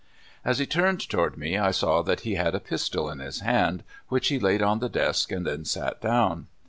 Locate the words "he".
0.57-0.65, 2.21-2.33, 4.29-4.39